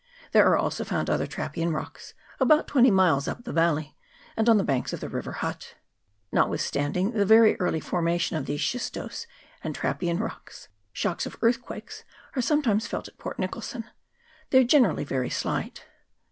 There 0.31 0.47
are 0.47 0.57
also 0.57 0.83
found 0.83 1.11
other 1.11 1.27
trappean 1.27 1.71
rocks 1.75 2.15
about 2.39 2.65
twenty 2.67 2.89
miles 2.89 3.27
up 3.27 3.43
the 3.43 3.53
valley, 3.53 3.95
and 4.35 4.49
on 4.49 4.57
the 4.57 4.63
banks 4.63 4.93
of 4.93 4.99
the 4.99 5.09
river 5.09 5.31
Hutt. 5.33 5.75
Notwithstanding 6.31 7.11
the 7.11 7.23
very 7.23 7.55
early 7.59 7.79
formation 7.79 8.35
of 8.35 8.47
these 8.47 8.61
schistous 8.61 9.27
and 9.63 9.75
trappean 9.77 10.19
rocks, 10.19 10.69
shocks 10.91 11.27
of 11.27 11.37
earthquakes 11.43 12.03
are 12.35 12.41
sometimes 12.41 12.87
felt 12.87 13.09
at 13.09 13.19
Port 13.19 13.37
Nicholson. 13.37 13.91
They 14.49 14.57
are 14.61 14.63
generally 14.63 15.03
very 15.03 15.29
slight. 15.29 15.85